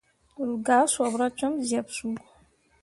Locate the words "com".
1.37-1.53